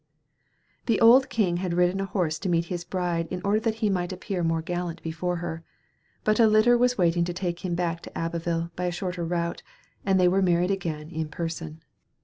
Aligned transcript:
The 0.87 0.99
old 0.99 1.29
king 1.29 1.57
had 1.57 1.75
ridden 1.75 1.99
a 2.01 2.07
horse 2.07 2.39
to 2.39 2.49
meet 2.49 2.65
his 2.73 2.83
bride 2.83 3.27
in 3.29 3.39
order 3.45 3.59
that 3.59 3.75
he 3.85 3.89
might 3.91 4.11
appear 4.11 4.43
more 4.43 4.63
gallant 4.63 4.99
before 5.03 5.35
her, 5.35 5.63
but 6.23 6.39
a 6.39 6.47
litter 6.47 6.75
was 6.75 6.97
waiting 6.97 7.23
to 7.25 7.33
take 7.35 7.63
him 7.63 7.75
back 7.75 8.01
to 8.01 8.17
Abbeville 8.17 8.71
by 8.75 8.85
a 8.85 8.91
shorter 8.91 9.23
route, 9.23 9.61
and 10.03 10.19
they 10.19 10.27
were 10.27 10.41
married 10.41 10.71
again 10.71 11.11
in 11.11 11.27
person. 11.29 11.83